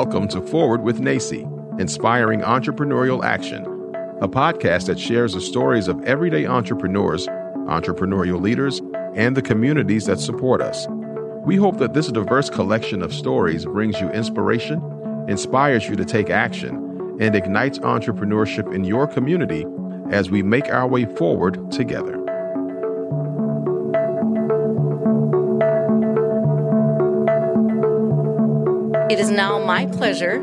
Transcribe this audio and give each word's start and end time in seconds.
Welcome 0.00 0.28
to 0.28 0.40
Forward 0.40 0.84
with 0.84 1.00
NACCE, 1.00 1.80
Inspiring 1.80 2.42
Entrepreneurial 2.42 3.24
Action, 3.24 3.64
a 4.20 4.28
podcast 4.28 4.86
that 4.86 5.00
shares 5.00 5.34
the 5.34 5.40
stories 5.40 5.88
of 5.88 6.00
everyday 6.04 6.46
entrepreneurs, 6.46 7.26
entrepreneurial 7.66 8.40
leaders, 8.40 8.80
and 9.16 9.36
the 9.36 9.42
communities 9.42 10.06
that 10.06 10.20
support 10.20 10.60
us. 10.60 10.86
We 11.44 11.56
hope 11.56 11.78
that 11.78 11.94
this 11.94 12.12
diverse 12.12 12.48
collection 12.48 13.02
of 13.02 13.12
stories 13.12 13.64
brings 13.64 14.00
you 14.00 14.08
inspiration, 14.10 14.80
inspires 15.28 15.88
you 15.88 15.96
to 15.96 16.04
take 16.04 16.30
action, 16.30 17.18
and 17.20 17.34
ignites 17.34 17.80
entrepreneurship 17.80 18.72
in 18.72 18.84
your 18.84 19.08
community 19.08 19.66
as 20.12 20.30
we 20.30 20.44
make 20.44 20.68
our 20.68 20.86
way 20.86 21.06
forward 21.06 21.72
together. 21.72 22.27
It 29.10 29.18
is 29.18 29.30
now 29.30 29.58
my 29.64 29.86
pleasure 29.86 30.36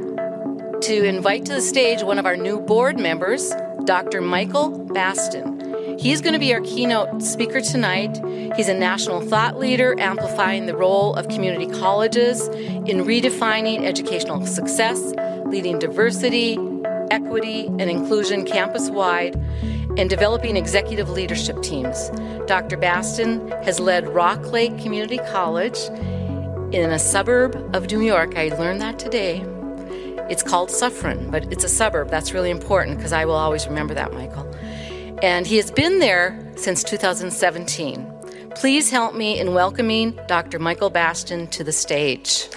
to 0.81 1.03
invite 1.03 1.45
to 1.45 1.53
the 1.53 1.61
stage 1.61 2.01
one 2.01 2.17
of 2.17 2.25
our 2.25 2.35
new 2.35 2.59
board 2.59 2.99
members, 2.99 3.53
Dr. 3.83 4.21
Michael 4.21 4.79
Baston. 4.85 5.99
He's 5.99 6.19
going 6.19 6.33
to 6.33 6.39
be 6.39 6.51
our 6.51 6.61
keynote 6.61 7.21
speaker 7.21 7.61
tonight. 7.61 8.20
He's 8.55 8.67
a 8.67 8.73
national 8.73 9.21
thought 9.21 9.59
leader 9.59 9.93
amplifying 9.99 10.65
the 10.65 10.75
role 10.75 11.13
of 11.13 11.27
community 11.27 11.67
colleges 11.67 12.47
in 12.47 13.05
redefining 13.05 13.85
educational 13.85 14.43
success, 14.47 15.13
leading 15.45 15.77
diversity, 15.77 16.57
equity, 17.11 17.67
and 17.67 17.84
inclusion 17.84 18.45
campus 18.45 18.89
wide, 18.89 19.35
and 19.95 20.09
developing 20.09 20.57
executive 20.57 21.11
leadership 21.11 21.61
teams. 21.61 22.09
Dr. 22.47 22.77
Baston 22.77 23.47
has 23.63 23.79
led 23.79 24.07
Rockland 24.07 24.79
Community 24.79 25.20
College 25.29 25.77
in 26.84 26.91
a 26.91 26.99
suburb 26.99 27.55
of 27.73 27.90
New 27.90 28.01
York. 28.01 28.37
I 28.37 28.49
learned 28.49 28.81
that 28.81 28.99
today. 28.99 29.40
It's 30.29 30.43
called 30.43 30.70
Suffern, 30.70 31.31
but 31.31 31.49
it's 31.51 31.63
a 31.63 31.70
suburb. 31.70 32.09
That's 32.09 32.34
really 32.34 32.49
important 32.49 32.98
because 32.98 33.13
I 33.13 33.23
will 33.23 33.35
always 33.35 33.65
remember 33.65 33.93
that, 33.93 34.13
Michael. 34.13 34.45
And 35.23 35.48
he 35.48 35.55
has 35.55 35.71
been 35.71 35.99
there 35.99 36.37
since 36.57 36.84
2017. 36.84 38.12
Please 38.55 38.90
help 38.91 39.15
me 39.15 39.40
in 39.40 39.53
welcoming 39.53 40.20
Dr. 40.27 40.59
Michael 40.59 40.90
Baston 40.90 41.48
to 41.48 41.63
the 41.63 41.71
stage. 41.71 42.49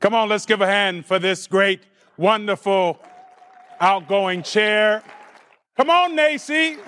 Come 0.00 0.14
on, 0.14 0.28
let's 0.28 0.44
give 0.44 0.60
a 0.60 0.66
hand 0.66 1.06
for 1.06 1.18
this 1.18 1.46
great, 1.46 1.80
wonderful, 2.18 3.00
outgoing 3.80 4.42
chair. 4.42 5.02
Come 5.76 5.88
on, 5.88 6.14
NACCE. 6.16 6.78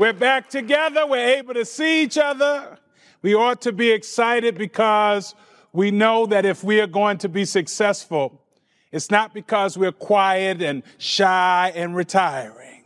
We're 0.00 0.14
back 0.14 0.48
together. 0.48 1.06
We're 1.06 1.36
able 1.36 1.52
to 1.52 1.66
see 1.66 2.02
each 2.02 2.16
other. 2.16 2.78
We 3.20 3.34
ought 3.34 3.60
to 3.60 3.70
be 3.70 3.90
excited 3.90 4.56
because 4.56 5.34
we 5.74 5.90
know 5.90 6.24
that 6.24 6.46
if 6.46 6.64
we 6.64 6.80
are 6.80 6.86
going 6.86 7.18
to 7.18 7.28
be 7.28 7.44
successful, 7.44 8.40
it's 8.92 9.10
not 9.10 9.34
because 9.34 9.76
we're 9.76 9.92
quiet 9.92 10.62
and 10.62 10.84
shy 10.96 11.70
and 11.74 11.94
retiring. 11.94 12.82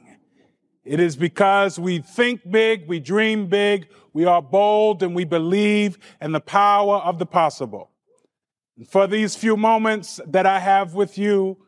It 0.85 0.98
is 0.98 1.15
because 1.15 1.79
we 1.79 2.01
think 2.01 2.51
big, 2.51 2.89
we 2.89 2.98
dream 2.98 3.47
big, 3.47 3.87
we 4.12 4.25
are 4.25 4.42
bold, 4.42 5.01
and 5.05 5.15
we 5.15 5.25
believe 5.25 5.98
in 6.20 6.33
the 6.33 6.41
power 6.41 6.97
of 6.97 7.20
the 7.20 7.27
possible. 7.27 7.91
For 8.89 9.07
these 9.07 9.37
few 9.37 9.57
moments 9.57 10.19
that 10.27 10.47
I 10.47 10.59
have 10.59 10.95
with 10.95 11.17
you, 11.17 11.64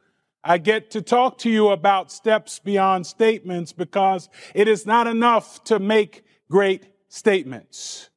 I 0.48 0.58
get 0.58 0.92
to 0.92 1.02
talk 1.02 1.39
to 1.39 1.50
you 1.50 1.70
about 1.70 2.12
steps 2.12 2.61
beyond 2.61 3.05
statements 3.05 3.72
because 3.72 4.28
it 4.55 4.69
is 4.69 4.86
not 4.86 5.08
enough 5.08 5.64
to 5.64 5.80
make 5.80 6.24
great 6.48 6.84
statements. 7.08 8.11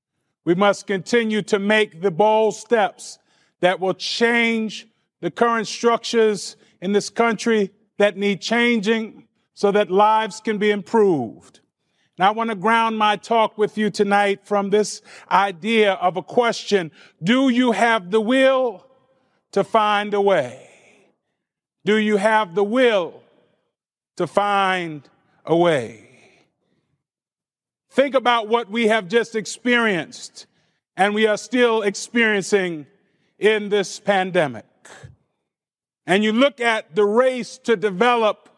We 0.45 0.53
must 0.53 0.85
continue 0.85 1.41
to 1.43 1.57
make 1.57 2.03
the 2.03 2.11
bold 2.11 2.53
steps 2.53 3.17
that 3.61 3.79
will 3.79 3.95
change 3.95 4.87
the 5.21 5.31
current 5.31 5.67
structures 5.67 6.55
in 6.83 6.91
this 6.91 7.09
country 7.09 7.71
that 7.97 8.15
need 8.15 8.41
changing 8.41 9.27
so 9.55 9.71
that 9.71 9.89
lives 9.89 10.39
can 10.39 10.59
be 10.59 10.69
improved. 10.69 11.61
And 12.19 12.27
I 12.27 12.29
want 12.29 12.51
to 12.51 12.55
ground 12.55 12.99
my 12.99 13.15
talk 13.15 13.57
with 13.57 13.75
you 13.75 13.89
tonight 13.89 14.45
from 14.45 14.69
this 14.69 15.01
idea 15.31 15.93
of 15.93 16.15
a 16.15 16.21
question. 16.21 16.91
Do 17.23 17.49
you 17.49 17.71
have 17.71 18.11
the 18.11 18.21
will 18.21 18.85
to 19.51 19.63
find 19.63 20.13
a 20.13 20.21
way? 20.21 20.68
Do 21.85 21.97
you 21.97 22.17
have 22.17 22.55
the 22.55 22.63
will 22.63 23.23
to 24.17 24.27
find 24.27 25.07
a 25.45 25.55
way? 25.55 26.05
Think 27.91 28.15
about 28.15 28.47
what 28.47 28.69
we 28.69 28.87
have 28.87 29.07
just 29.07 29.35
experienced 29.35 30.45
and 30.99 31.15
we 31.15 31.25
are 31.25 31.37
still 31.37 31.81
experiencing 31.81 32.85
in 33.39 33.69
this 33.69 34.01
pandemic. 34.01 34.65
And 36.05 36.23
you 36.23 36.33
look 36.33 36.59
at 36.59 36.93
the 36.93 37.05
race 37.05 37.57
to 37.59 37.77
develop 37.77 38.49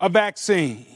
a 0.00 0.08
vaccine. 0.08 0.86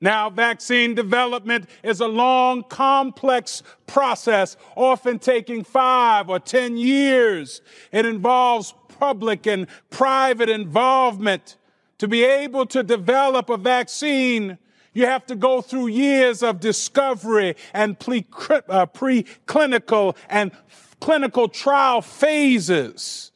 Now, 0.00 0.30
vaccine 0.30 0.94
development 0.94 1.68
is 1.82 2.00
a 2.00 2.08
long, 2.08 2.64
complex 2.64 3.62
process, 3.86 4.56
often 4.74 5.18
taking 5.18 5.62
five 5.62 6.30
or 6.30 6.40
10 6.40 6.76
years. 6.76 7.60
It 7.92 8.06
involves 8.06 8.74
public 9.02 9.48
and 9.48 9.66
private 9.90 10.48
involvement. 10.48 11.56
To 11.98 12.06
be 12.06 12.22
able 12.22 12.66
to 12.66 12.84
develop 12.84 13.50
a 13.50 13.56
vaccine, 13.56 14.58
you 14.94 15.06
have 15.06 15.26
to 15.26 15.34
go 15.34 15.60
through 15.60 15.88
years 15.88 16.40
of 16.40 16.60
discovery 16.60 17.56
and 17.74 17.96
uh, 17.96 18.86
preclinical 18.86 20.16
and 20.28 20.52
clinical 21.00 21.48
trial 21.48 22.00
phases. 22.00 23.32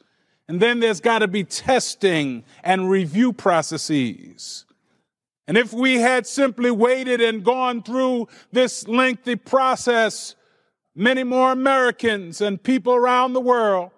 And 0.47 0.61
then 0.61 0.79
there's 0.79 1.01
got 1.01 1.19
to 1.19 1.27
be 1.27 1.43
testing 1.43 2.45
and 2.63 2.89
review 2.89 3.33
processes. 3.33 4.63
And 5.49 5.57
if 5.57 5.73
we 5.73 5.95
had 5.95 6.25
simply 6.25 6.71
waited 6.71 7.19
and 7.19 7.43
gone 7.43 7.83
through 7.83 8.29
this 8.53 8.87
lengthy 8.87 9.35
process, 9.35 10.35
many 10.95 11.25
more 11.25 11.51
Americans 11.51 12.39
and 12.39 12.63
people 12.63 12.95
around 12.95 13.33
the 13.33 13.41
world 13.41 13.91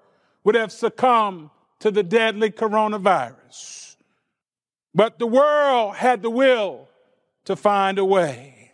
would 0.43 0.55
have 0.55 0.71
succumbed 0.71 1.51
to 1.79 1.91
the 1.91 2.03
deadly 2.03 2.51
coronavirus. 2.51 3.95
But 4.93 5.19
the 5.19 5.27
world 5.27 5.95
had 5.95 6.21
the 6.21 6.29
will 6.29 6.89
to 7.45 7.55
find 7.55 7.97
a 7.97 8.05
way. 8.05 8.71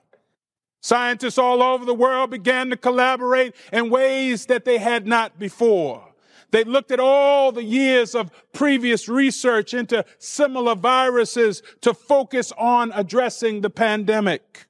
Scientists 0.81 1.37
all 1.37 1.63
over 1.63 1.83
the 1.83 1.93
world 1.93 2.29
began 2.29 2.69
to 2.69 2.77
collaborate 2.77 3.55
in 3.73 3.89
ways 3.89 4.45
that 4.45 4.65
they 4.65 4.77
had 4.77 5.07
not 5.07 5.39
before. 5.39 6.03
They 6.51 6.63
looked 6.63 6.91
at 6.91 6.99
all 6.99 7.51
the 7.51 7.63
years 7.63 8.15
of 8.15 8.31
previous 8.53 9.09
research 9.09 9.73
into 9.73 10.05
similar 10.19 10.75
viruses 10.75 11.63
to 11.81 11.93
focus 11.93 12.53
on 12.57 12.91
addressing 12.93 13.61
the 13.61 13.69
pandemic. 13.69 14.67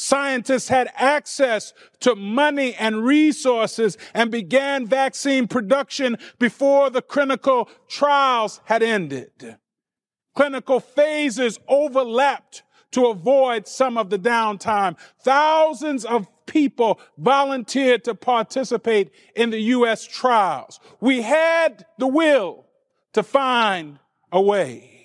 Scientists 0.00 0.68
had 0.68 0.90
access 0.94 1.74
to 2.00 2.16
money 2.16 2.74
and 2.74 3.04
resources 3.04 3.98
and 4.14 4.30
began 4.30 4.86
vaccine 4.86 5.46
production 5.46 6.16
before 6.38 6.88
the 6.88 7.02
clinical 7.02 7.68
trials 7.86 8.62
had 8.64 8.82
ended. 8.82 9.58
Clinical 10.34 10.80
phases 10.80 11.58
overlapped 11.68 12.62
to 12.92 13.08
avoid 13.08 13.68
some 13.68 13.98
of 13.98 14.08
the 14.08 14.18
downtime. 14.18 14.96
Thousands 15.22 16.06
of 16.06 16.26
people 16.46 16.98
volunteered 17.18 18.02
to 18.04 18.14
participate 18.14 19.10
in 19.36 19.50
the 19.50 19.60
U.S. 19.60 20.06
trials. 20.06 20.80
We 21.00 21.20
had 21.20 21.84
the 21.98 22.08
will 22.08 22.64
to 23.12 23.22
find 23.22 23.98
a 24.32 24.40
way. 24.40 24.99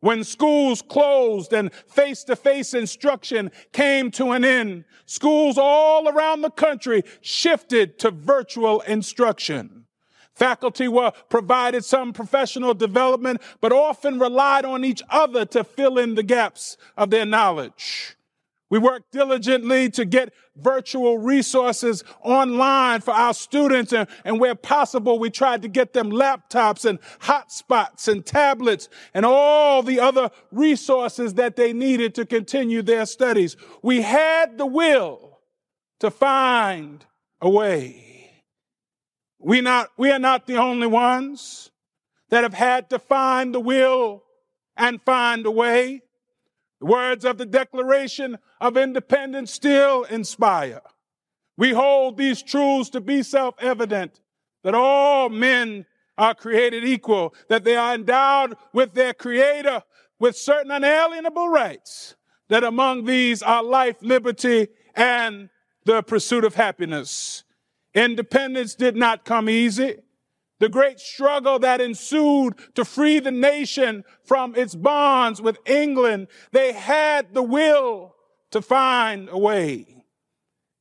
When 0.00 0.22
schools 0.22 0.80
closed 0.80 1.52
and 1.52 1.72
face 1.72 2.22
to 2.24 2.36
face 2.36 2.72
instruction 2.72 3.50
came 3.72 4.10
to 4.12 4.30
an 4.30 4.44
end, 4.44 4.84
schools 5.06 5.58
all 5.58 6.08
around 6.08 6.42
the 6.42 6.50
country 6.50 7.02
shifted 7.20 7.98
to 8.00 8.10
virtual 8.12 8.80
instruction. 8.82 9.86
Faculty 10.34 10.86
were 10.86 11.10
provided 11.28 11.84
some 11.84 12.12
professional 12.12 12.74
development, 12.74 13.42
but 13.60 13.72
often 13.72 14.20
relied 14.20 14.64
on 14.64 14.84
each 14.84 15.02
other 15.10 15.44
to 15.46 15.64
fill 15.64 15.98
in 15.98 16.14
the 16.14 16.22
gaps 16.22 16.76
of 16.96 17.10
their 17.10 17.26
knowledge. 17.26 18.17
We 18.70 18.78
worked 18.78 19.12
diligently 19.12 19.88
to 19.90 20.04
get 20.04 20.32
virtual 20.56 21.18
resources 21.18 22.04
online 22.20 23.00
for 23.00 23.12
our 23.12 23.32
students 23.32 23.92
and, 23.92 24.08
and, 24.24 24.38
where 24.38 24.54
possible, 24.54 25.18
we 25.18 25.30
tried 25.30 25.62
to 25.62 25.68
get 25.68 25.94
them 25.94 26.10
laptops 26.10 26.84
and 26.84 27.00
hotspots 27.20 28.08
and 28.08 28.26
tablets 28.26 28.88
and 29.14 29.24
all 29.24 29.82
the 29.82 30.00
other 30.00 30.30
resources 30.52 31.34
that 31.34 31.56
they 31.56 31.72
needed 31.72 32.14
to 32.16 32.26
continue 32.26 32.82
their 32.82 33.06
studies. 33.06 33.56
We 33.82 34.02
had 34.02 34.58
the 34.58 34.66
will 34.66 35.40
to 36.00 36.10
find 36.10 37.06
a 37.40 37.48
way. 37.48 38.42
We 39.38 39.60
not, 39.60 39.90
we 39.96 40.10
are 40.10 40.18
not 40.18 40.46
the 40.46 40.56
only 40.56 40.86
ones 40.86 41.70
that 42.30 42.42
have 42.42 42.54
had 42.54 42.90
to 42.90 42.98
find 42.98 43.54
the 43.54 43.60
will 43.60 44.24
and 44.76 45.00
find 45.02 45.46
a 45.46 45.50
way. 45.50 46.02
The 46.80 46.86
words 46.86 47.24
of 47.24 47.38
the 47.38 47.46
Declaration 47.46 48.38
of 48.60 48.76
Independence 48.76 49.52
still 49.52 50.04
inspire. 50.04 50.82
We 51.56 51.72
hold 51.72 52.16
these 52.16 52.42
truths 52.42 52.90
to 52.90 53.00
be 53.00 53.22
self-evident 53.22 54.20
that 54.62 54.74
all 54.74 55.28
men 55.28 55.86
are 56.16 56.34
created 56.34 56.84
equal, 56.84 57.34
that 57.48 57.64
they 57.64 57.76
are 57.76 57.94
endowed 57.94 58.56
with 58.72 58.94
their 58.94 59.14
creator 59.14 59.82
with 60.20 60.36
certain 60.36 60.70
unalienable 60.70 61.48
rights, 61.48 62.16
that 62.48 62.64
among 62.64 63.04
these 63.04 63.42
are 63.42 63.62
life, 63.62 63.96
liberty, 64.00 64.68
and 64.94 65.48
the 65.84 66.02
pursuit 66.02 66.44
of 66.44 66.54
happiness. 66.54 67.44
Independence 67.94 68.74
did 68.74 68.96
not 68.96 69.24
come 69.24 69.48
easy. 69.48 69.96
The 70.60 70.68
great 70.68 70.98
struggle 70.98 71.58
that 71.60 71.80
ensued 71.80 72.54
to 72.74 72.84
free 72.84 73.20
the 73.20 73.30
nation 73.30 74.04
from 74.24 74.56
its 74.56 74.74
bonds 74.74 75.40
with 75.40 75.58
England, 75.66 76.28
they 76.50 76.72
had 76.72 77.32
the 77.32 77.42
will 77.42 78.16
to 78.50 78.60
find 78.60 79.28
a 79.30 79.38
way. 79.38 80.04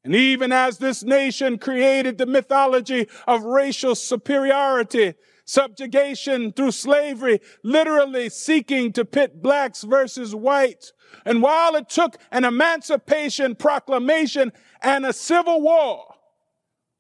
And 0.03 0.15
even 0.15 0.51
as 0.51 0.77
this 0.77 1.03
nation 1.03 1.59
created 1.59 2.17
the 2.17 2.25
mythology 2.25 3.07
of 3.27 3.43
racial 3.43 3.93
superiority, 3.93 5.15
subjugation 5.43 6.53
through 6.53 6.71
slavery, 6.71 7.41
literally 7.61 8.29
seeking 8.29 8.93
to 8.93 9.03
pit 9.03 9.41
blacks 9.41 9.83
versus 9.83 10.33
whites. 10.33 10.93
And 11.25 11.41
while 11.41 11.75
it 11.75 11.89
took 11.89 12.17
an 12.31 12.45
emancipation 12.45 13.55
proclamation 13.55 14.53
and 14.81 15.05
a 15.05 15.13
civil 15.13 15.61
war, 15.61 16.15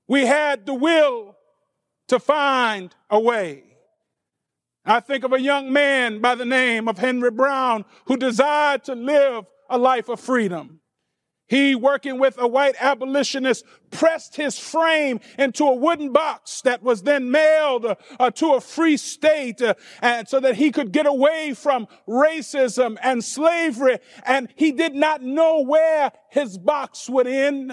we 0.07 0.25
had 0.25 0.65
the 0.65 0.73
will 0.73 1.36
to 2.07 2.19
find 2.19 2.95
a 3.09 3.19
way. 3.19 3.63
I 4.85 5.01
think 5.01 5.23
of 5.25 5.33
a 5.33 5.41
young 5.41 5.73
man 5.73 6.21
by 6.21 6.35
the 6.35 6.45
name 6.45 6.87
of 6.87 6.97
Henry 6.97 7.31
Brown 7.31 7.83
who 8.05 8.15
desired 8.15 8.85
to 8.85 8.95
live 8.95 9.45
a 9.69 9.77
life 9.77 10.07
of 10.07 10.19
freedom. 10.19 10.79
He, 11.49 11.75
working 11.75 12.19
with 12.19 12.37
a 12.37 12.47
white 12.47 12.75
abolitionist, 12.79 13.63
pressed 13.89 14.35
his 14.35 14.59
frame 14.59 15.21
into 15.39 15.63
a 15.63 15.75
wooden 15.75 16.11
box 16.11 16.61
that 16.61 16.83
was 16.83 17.03
then 17.03 17.31
mailed 17.31 17.85
uh, 17.85 17.95
uh, 18.19 18.31
to 18.31 18.55
a 18.55 18.61
free 18.61 18.97
state, 18.97 19.61
uh, 19.61 19.75
and 20.01 20.27
so 20.27 20.41
that 20.41 20.55
he 20.55 20.71
could 20.71 20.91
get 20.91 21.05
away 21.05 21.53
from 21.53 21.87
racism 22.07 22.97
and 23.01 23.23
slavery. 23.23 23.99
And 24.25 24.49
he 24.55 24.73
did 24.73 24.93
not 24.93 25.21
know 25.21 25.61
where 25.61 26.11
his 26.31 26.57
box 26.57 27.09
would 27.09 27.27
end. 27.27 27.71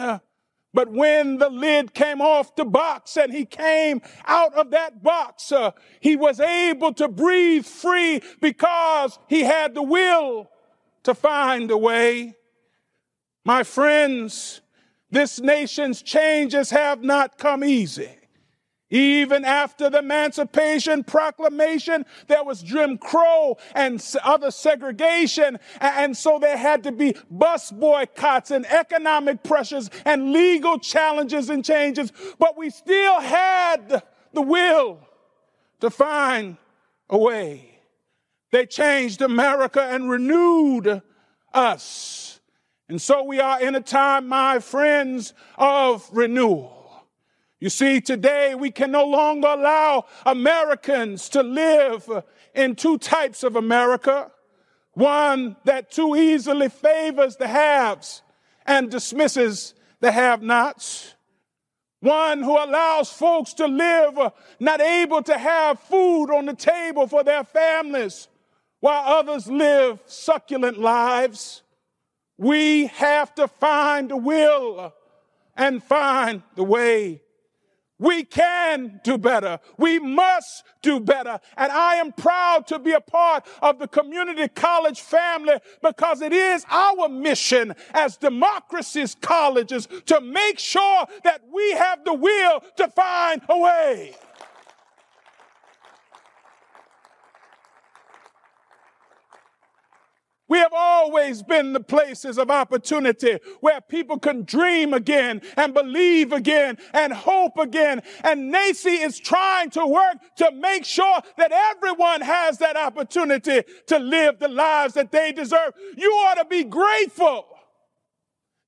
But 0.74 0.90
when 0.90 1.38
the 1.38 1.48
lid 1.48 1.94
came 1.94 2.20
off 2.20 2.56
the 2.56 2.64
box 2.64 3.16
and 3.16 3.32
he 3.32 3.46
came 3.46 4.02
out 4.26 4.52
of 4.54 4.72
that 4.72 5.04
box, 5.04 5.52
uh, 5.52 5.70
he 6.00 6.16
was 6.16 6.40
able 6.40 6.92
to 6.94 7.06
breathe 7.06 7.64
free 7.64 8.20
because 8.40 9.18
he 9.28 9.42
had 9.42 9.74
the 9.74 9.82
will 9.82 10.50
to 11.04 11.14
find 11.14 11.70
a 11.70 11.78
way. 11.78 12.34
My 13.44 13.62
friends, 13.62 14.62
this 15.10 15.38
nation's 15.38 16.02
changes 16.02 16.70
have 16.70 17.04
not 17.04 17.38
come 17.38 17.62
easy. 17.62 18.23
Even 18.94 19.44
after 19.44 19.90
the 19.90 19.98
Emancipation 19.98 21.02
Proclamation, 21.02 22.06
there 22.28 22.44
was 22.44 22.62
Jim 22.62 22.96
Crow 22.96 23.58
and 23.74 24.00
other 24.22 24.52
segregation. 24.52 25.58
And 25.80 26.16
so 26.16 26.38
there 26.38 26.56
had 26.56 26.84
to 26.84 26.92
be 26.92 27.16
bus 27.28 27.72
boycotts 27.72 28.52
and 28.52 28.64
economic 28.66 29.42
pressures 29.42 29.90
and 30.04 30.30
legal 30.30 30.78
challenges 30.78 31.50
and 31.50 31.64
changes. 31.64 32.12
But 32.38 32.56
we 32.56 32.70
still 32.70 33.18
had 33.18 34.00
the 34.32 34.42
will 34.42 35.00
to 35.80 35.90
find 35.90 36.56
a 37.10 37.18
way. 37.18 37.80
They 38.52 38.64
changed 38.64 39.22
America 39.22 39.82
and 39.82 40.08
renewed 40.08 41.02
us. 41.52 42.38
And 42.88 43.02
so 43.02 43.24
we 43.24 43.40
are 43.40 43.60
in 43.60 43.74
a 43.74 43.80
time, 43.80 44.28
my 44.28 44.60
friends, 44.60 45.34
of 45.58 46.08
renewal. 46.12 46.83
You 47.64 47.70
see, 47.70 48.02
today 48.02 48.54
we 48.54 48.70
can 48.70 48.90
no 48.90 49.06
longer 49.06 49.48
allow 49.48 50.04
Americans 50.26 51.30
to 51.30 51.42
live 51.42 52.06
in 52.54 52.76
two 52.76 52.98
types 52.98 53.42
of 53.42 53.56
America. 53.56 54.30
One 54.92 55.56
that 55.64 55.90
too 55.90 56.14
easily 56.14 56.68
favors 56.68 57.36
the 57.36 57.48
haves 57.48 58.20
and 58.66 58.90
dismisses 58.90 59.72
the 60.00 60.12
have 60.12 60.42
nots. 60.42 61.14
One 62.00 62.42
who 62.42 62.52
allows 62.52 63.10
folks 63.10 63.54
to 63.54 63.66
live 63.66 64.32
not 64.60 64.82
able 64.82 65.22
to 65.22 65.38
have 65.38 65.80
food 65.80 66.26
on 66.34 66.44
the 66.44 66.52
table 66.52 67.06
for 67.06 67.24
their 67.24 67.44
families 67.44 68.28
while 68.80 69.20
others 69.20 69.48
live 69.48 70.00
succulent 70.04 70.76
lives. 70.76 71.62
We 72.36 72.88
have 72.88 73.34
to 73.36 73.48
find 73.48 74.10
the 74.10 74.18
will 74.18 74.92
and 75.56 75.82
find 75.82 76.42
the 76.56 76.64
way. 76.64 77.22
We 77.98 78.24
can 78.24 79.00
do 79.04 79.18
better. 79.18 79.60
We 79.78 79.98
must 80.00 80.64
do 80.82 80.98
better. 80.98 81.38
And 81.56 81.70
I 81.70 81.96
am 81.96 82.12
proud 82.12 82.66
to 82.68 82.78
be 82.78 82.92
a 82.92 83.00
part 83.00 83.46
of 83.62 83.78
the 83.78 83.86
community 83.86 84.48
college 84.48 85.00
family 85.00 85.54
because 85.80 86.20
it 86.20 86.32
is 86.32 86.66
our 86.70 87.08
mission 87.08 87.74
as 87.92 88.16
democracy's 88.16 89.14
colleges 89.14 89.86
to 90.06 90.20
make 90.20 90.58
sure 90.58 91.06
that 91.22 91.42
we 91.52 91.72
have 91.72 92.04
the 92.04 92.14
will 92.14 92.60
to 92.76 92.88
find 92.88 93.42
a 93.48 93.58
way. 93.58 94.14
We 100.54 100.60
have 100.60 100.72
always 100.72 101.42
been 101.42 101.72
the 101.72 101.80
places 101.80 102.38
of 102.38 102.48
opportunity 102.48 103.40
where 103.58 103.80
people 103.80 104.20
can 104.20 104.44
dream 104.44 104.94
again 104.94 105.42
and 105.56 105.74
believe 105.74 106.32
again 106.32 106.78
and 106.92 107.12
hope 107.12 107.58
again. 107.58 108.02
And 108.22 108.54
NACCE 108.54 109.04
is 109.04 109.18
trying 109.18 109.70
to 109.70 109.84
work 109.84 110.18
to 110.36 110.52
make 110.52 110.84
sure 110.84 111.18
that 111.38 111.50
everyone 111.50 112.20
has 112.20 112.58
that 112.58 112.76
opportunity 112.76 113.64
to 113.88 113.98
live 113.98 114.38
the 114.38 114.46
lives 114.46 114.94
that 114.94 115.10
they 115.10 115.32
deserve. 115.32 115.72
You 115.96 116.08
ought 116.12 116.36
to 116.36 116.44
be 116.44 116.62
grateful 116.62 117.46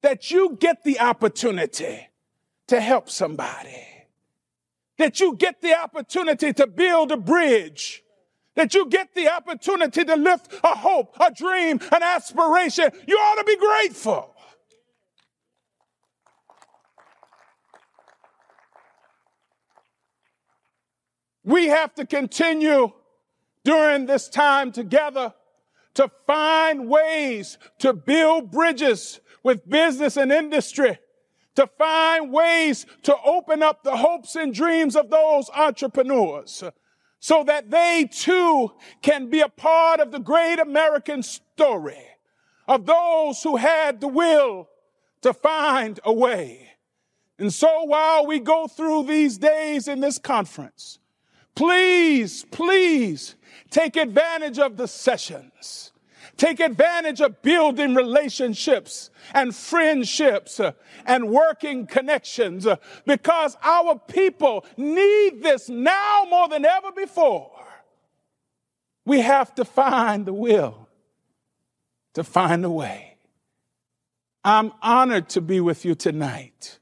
that 0.03 0.29
you 0.33 0.57
get 0.59 0.83
the 0.83 0.99
opportunity 0.99 2.09
to 2.67 2.81
help 2.81 3.09
somebody. 3.09 3.87
That 4.99 5.21
you 5.21 5.37
get 5.37 5.61
the 5.61 5.79
opportunity 5.79 6.53
to 6.53 6.67
build 6.67 7.13
a 7.13 7.17
bridge 7.17 8.03
that 8.57 8.75
you 8.75 8.89
get 8.89 9.15
the 9.15 9.29
opportunity 9.29 10.05
to 10.05 10.17
lift 10.17 10.53
a 10.65 10.75
hope, 10.75 11.15
a 11.21 11.31
dream, 11.31 11.79
an 11.93 12.03
aspiration, 12.03 12.91
you 13.07 13.17
ought 13.17 13.37
to 13.37 13.45
be 13.45 13.57
grateful. 13.57 14.35
We 21.45 21.69
have 21.69 21.95
to 21.95 22.07
continue 22.07 22.93
during 23.63 24.07
this 24.07 24.29
time 24.29 24.73
together 24.73 25.33
to 25.95 26.11
find 26.27 26.89
ways 26.89 27.57
to 27.79 27.93
build 27.93 28.51
bridges 28.51 29.21
with 29.45 29.69
business 29.69 30.17
and 30.17 30.33
industry, 30.33 30.99
to 31.55 31.69
find 31.79 32.33
ways 32.33 32.85
to 33.05 33.17
open 33.25 33.63
up 33.63 33.85
the 33.85 33.97
hopes 33.97 34.35
and 34.35 34.53
dreams 34.53 34.97
of 34.97 35.09
those 35.09 35.49
entrepreneurs 35.51 36.65
so 37.27 37.43
that 37.43 37.73
they 37.73 38.09
too 38.09 38.71
can 39.03 39.29
be 39.29 39.41
a 39.41 39.49
part 39.49 39.99
of 39.99 40.13
the 40.13 40.21
great 40.21 40.61
American 40.61 41.25
story 41.25 42.07
of 42.69 42.87
those 42.87 43.43
who 43.43 43.57
had 43.57 44.01
the 44.01 44.07
will 44.07 44.69
to 45.23 45.35
find 45.35 45.99
a 46.05 46.13
way. 46.13 46.69
And 47.37 47.53
so 47.53 47.83
while 47.83 48.29
we 48.29 48.39
go 48.39 48.69
through 48.69 49.07
these 49.07 49.39
days 49.39 49.89
in 49.89 49.99
this 49.99 50.19
conference, 50.19 51.01
please, 51.57 52.45
please 52.53 53.35
take 53.71 53.97
advantage 53.97 54.61
of 54.61 54.77
the 54.77 54.87
sessions 54.87 55.91
Take 56.37 56.61
advantage 56.61 57.21
of 57.23 57.41
building 57.41 57.95
relationships 57.95 59.11
and 59.33 59.55
friendships 59.55 60.61
uh, 60.61 60.73
and 61.07 61.31
working 61.31 61.87
connections 61.87 62.67
uh, 62.67 62.77
because 63.07 63.57
our 63.63 63.99
people 63.99 64.67
need 64.77 65.43
this 65.43 65.71
now 65.71 66.27
more 66.29 66.49
than 66.49 66.67
ever 66.67 66.93
before. 66.93 67.51
We 69.07 69.21
have 69.21 69.55
to 69.55 69.65
find 69.65 70.27
the 70.27 70.35
will 70.35 70.89
to 72.15 72.25
find 72.25 72.65
a 72.65 72.71
way. 72.71 73.17
I'm 74.45 74.73
honored 74.83 75.29
to 75.31 75.41
be 75.41 75.61
with 75.61 75.85
you 75.85 75.95
tonight. 75.95 76.79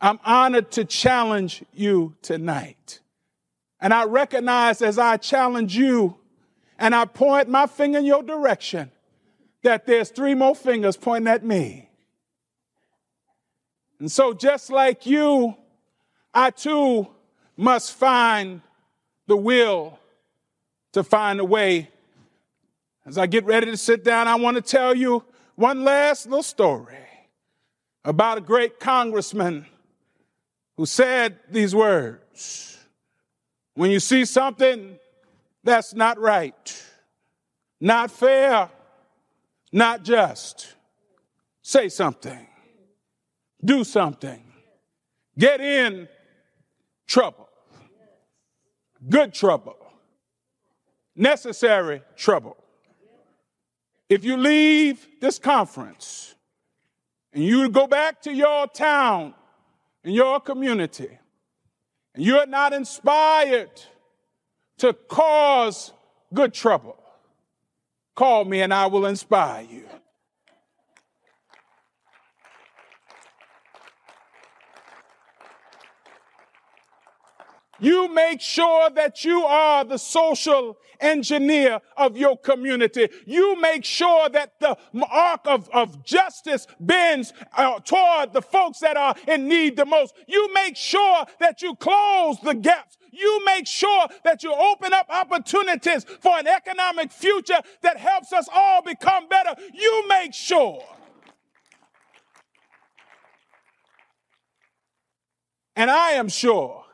I'm 0.00 0.18
honored 0.24 0.70
to 0.72 0.84
challenge 0.84 1.64
you 1.72 2.14
tonight. 2.22 3.00
And 3.80 3.94
I 3.94 4.04
recognize 4.04 4.82
as 4.82 4.98
I 4.98 5.16
challenge 5.16 5.76
you 5.76 6.16
and 6.78 6.94
I 6.94 7.04
point 7.04 7.48
my 7.48 7.66
finger 7.66 7.98
in 7.98 8.04
your 8.04 8.22
direction, 8.22 8.90
that 9.62 9.86
there's 9.86 10.10
three 10.10 10.34
more 10.34 10.54
fingers 10.54 10.96
pointing 10.96 11.28
at 11.28 11.44
me. 11.44 11.88
And 14.00 14.10
so, 14.10 14.34
just 14.34 14.70
like 14.70 15.06
you, 15.06 15.56
I 16.32 16.50
too 16.50 17.08
must 17.56 17.92
find 17.92 18.60
the 19.26 19.36
will 19.36 19.98
to 20.92 21.02
find 21.02 21.40
a 21.40 21.44
way. 21.44 21.90
As 23.06 23.18
I 23.18 23.26
get 23.26 23.44
ready 23.44 23.66
to 23.66 23.76
sit 23.76 24.02
down, 24.02 24.28
I 24.28 24.34
want 24.34 24.56
to 24.56 24.62
tell 24.62 24.94
you 24.94 25.24
one 25.54 25.84
last 25.84 26.26
little 26.26 26.42
story 26.42 26.96
about 28.04 28.38
a 28.38 28.40
great 28.40 28.80
congressman 28.80 29.66
who 30.76 30.86
said 30.86 31.38
these 31.50 31.74
words. 31.74 32.78
When 33.74 33.90
you 33.90 34.00
see 34.00 34.24
something 34.24 34.98
that's 35.64 35.94
not 35.94 36.18
right, 36.18 36.82
not 37.80 38.10
fair, 38.10 38.70
not 39.72 40.04
just, 40.04 40.74
say 41.62 41.88
something, 41.88 42.46
do 43.64 43.82
something, 43.82 44.44
get 45.38 45.60
in 45.60 46.06
trouble, 47.06 47.48
good 49.08 49.32
trouble, 49.32 49.76
necessary 51.16 52.02
trouble. 52.16 52.56
If 54.08 54.24
you 54.24 54.36
leave 54.36 55.06
this 55.20 55.38
conference 55.38 56.34
and 57.32 57.42
you 57.42 57.70
go 57.70 57.86
back 57.86 58.20
to 58.22 58.32
your 58.32 58.66
town 58.66 59.34
and 60.04 60.14
your 60.14 60.40
community, 60.40 61.18
and 62.14 62.22
you're 62.22 62.46
not 62.46 62.72
inspired 62.72 63.70
to 64.84 64.92
cause 64.92 65.94
good 66.34 66.52
trouble, 66.52 67.02
call 68.14 68.44
me 68.44 68.60
and 68.60 68.74
I 68.74 68.84
will 68.84 69.06
inspire 69.06 69.62
you. 69.62 69.88
You 77.80 78.12
make 78.12 78.42
sure 78.42 78.90
that 78.90 79.24
you 79.24 79.46
are 79.46 79.84
the 79.86 79.96
social 79.96 80.76
engineer 81.04 81.80
of 81.96 82.16
your 82.16 82.36
community. 82.36 83.08
You 83.26 83.60
make 83.60 83.84
sure 83.84 84.28
that 84.30 84.58
the 84.60 84.76
arc 85.10 85.42
of, 85.44 85.68
of 85.70 86.04
justice 86.04 86.66
bends 86.80 87.32
uh, 87.56 87.78
toward 87.80 88.32
the 88.32 88.42
folks 88.42 88.80
that 88.80 88.96
are 88.96 89.14
in 89.28 89.48
need 89.48 89.76
the 89.76 89.84
most. 89.84 90.14
You 90.26 90.52
make 90.54 90.76
sure 90.76 91.26
that 91.40 91.62
you 91.62 91.76
close 91.76 92.38
the 92.40 92.54
gaps. 92.54 92.96
You 93.12 93.44
make 93.44 93.66
sure 93.66 94.08
that 94.24 94.42
you 94.42 94.52
open 94.52 94.92
up 94.92 95.06
opportunities 95.08 96.04
for 96.20 96.36
an 96.36 96.48
economic 96.48 97.12
future 97.12 97.60
that 97.82 97.96
helps 97.96 98.32
us 98.32 98.48
all 98.52 98.82
become 98.82 99.28
better. 99.28 99.54
You 99.72 100.08
make 100.08 100.34
sure. 100.34 100.82
And 105.76 105.90
I 105.90 106.12
am 106.12 106.28
sure 106.28 106.84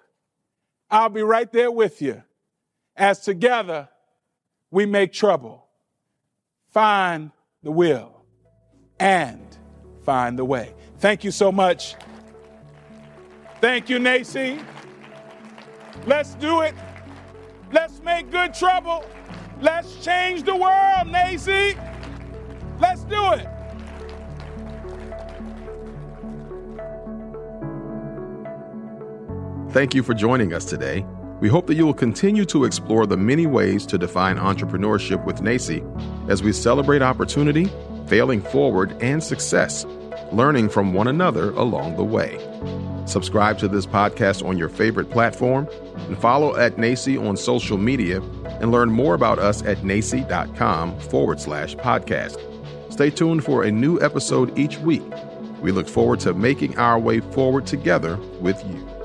I'll 0.90 1.08
be 1.08 1.22
right 1.22 1.50
there 1.52 1.70
with 1.70 2.02
you 2.02 2.22
as 2.96 3.20
together 3.20 3.88
we 4.70 4.86
make 4.86 5.12
trouble. 5.12 5.66
Find 6.70 7.32
the 7.62 7.70
will 7.70 8.24
and 8.98 9.56
find 10.04 10.38
the 10.38 10.44
way. 10.44 10.74
Thank 10.98 11.24
you 11.24 11.30
so 11.30 11.50
much. 11.50 11.96
Thank 13.60 13.88
you, 13.88 13.98
NACCE. 13.98 14.64
Let's 16.06 16.34
do 16.34 16.62
it. 16.62 16.74
Let's 17.72 18.00
make 18.02 18.30
good 18.30 18.54
trouble. 18.54 19.04
Let's 19.60 20.02
change 20.04 20.44
the 20.44 20.56
world, 20.56 21.08
NACCE. 21.08 21.76
Let's 22.80 23.04
do 23.04 23.32
it. 23.34 23.46
Thank 29.72 29.94
you 29.94 30.02
for 30.02 30.14
joining 30.14 30.52
us 30.52 30.64
today. 30.64 31.04
We 31.40 31.48
hope 31.48 31.66
that 31.68 31.74
you 31.74 31.86
will 31.86 31.94
continue 31.94 32.44
to 32.46 32.64
explore 32.64 33.06
the 33.06 33.16
many 33.16 33.46
ways 33.46 33.86
to 33.86 33.96
define 33.96 34.36
entrepreneurship 34.36 35.24
with 35.24 35.40
NACCE 35.40 35.82
as 36.28 36.42
we 36.42 36.52
celebrate 36.52 37.00
opportunity, 37.00 37.70
failing 38.06 38.42
forward, 38.42 38.94
and 39.00 39.24
success, 39.24 39.86
learning 40.32 40.68
from 40.68 40.92
one 40.92 41.08
another 41.08 41.50
along 41.52 41.96
the 41.96 42.04
way. 42.04 42.38
Subscribe 43.06 43.58
to 43.58 43.68
this 43.68 43.86
podcast 43.86 44.46
on 44.46 44.58
your 44.58 44.68
favorite 44.68 45.10
platform 45.10 45.66
and 46.08 46.18
follow 46.18 46.56
at 46.56 46.76
NACCE 46.76 47.26
on 47.26 47.38
social 47.38 47.78
media 47.78 48.20
and 48.60 48.70
learn 48.70 48.90
more 48.90 49.14
about 49.14 49.38
us 49.38 49.62
at 49.62 49.78
nacce.com 49.78 51.00
forward 51.00 51.40
slash 51.40 51.74
podcast. 51.76 52.38
Stay 52.92 53.08
tuned 53.08 53.42
for 53.44 53.64
a 53.64 53.70
new 53.70 53.98
episode 54.00 54.56
each 54.58 54.76
week. 54.78 55.02
We 55.62 55.72
look 55.72 55.88
forward 55.88 56.20
to 56.20 56.34
making 56.34 56.76
our 56.76 56.98
way 56.98 57.20
forward 57.20 57.66
together 57.66 58.16
with 58.40 58.62
you. 58.66 58.99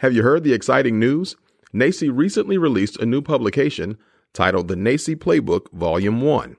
Have 0.00 0.14
you 0.14 0.22
heard 0.22 0.44
the 0.44 0.54
exciting 0.54 0.98
news? 0.98 1.36
NACCE 1.74 2.08
recently 2.10 2.56
released 2.56 2.96
a 2.96 3.04
new 3.04 3.20
publication 3.20 3.98
titled 4.32 4.68
The 4.68 4.74
NACCE 4.74 5.16
Playbook 5.16 5.70
Volume 5.72 6.22
1, 6.22 6.56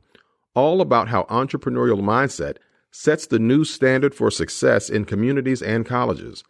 all 0.53 0.79
about 0.79 1.07
how 1.07 1.24
entrepreneurial 1.24 2.01
mindset 2.01 2.57
sets 2.91 3.25
the 3.25 3.39
new 3.39 3.63
standard 3.63 4.13
for 4.13 4.29
success 4.29 4.91
in 4.91 5.05
communities 5.05 5.63
and 5.63 5.88
colleges. 5.88 6.43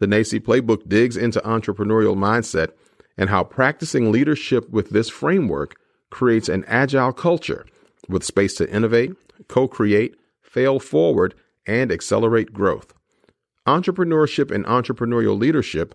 The 0.00 0.08
NACCE 0.08 0.40
Playbook 0.40 0.88
digs 0.88 1.16
into 1.16 1.38
entrepreneurial 1.42 2.16
mindset 2.16 2.70
and 3.16 3.30
how 3.30 3.44
practicing 3.44 4.10
leadership 4.10 4.68
with 4.68 4.90
this 4.90 5.08
framework 5.08 5.76
creates 6.10 6.48
an 6.48 6.64
agile 6.66 7.12
culture 7.12 7.66
with 8.08 8.24
space 8.24 8.54
to 8.54 8.68
innovate, 8.68 9.12
co 9.46 9.68
create, 9.68 10.16
fail 10.40 10.80
forward, 10.80 11.36
and 11.68 11.92
accelerate 11.92 12.52
growth. 12.52 12.92
Entrepreneurship 13.64 14.50
and 14.50 14.64
entrepreneurial 14.64 15.38
leadership 15.38 15.94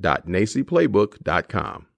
www.nacceplaybook.com. 0.00 1.89